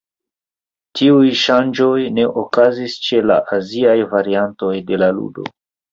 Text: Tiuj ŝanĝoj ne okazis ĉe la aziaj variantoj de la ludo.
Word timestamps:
Tiuj 0.99 1.27
ŝanĝoj 1.41 1.99
ne 2.15 2.25
okazis 2.45 2.97
ĉe 3.09 3.23
la 3.33 3.39
aziaj 3.59 3.97
variantoj 4.15 4.73
de 4.89 5.01
la 5.03 5.13
ludo. 5.21 5.51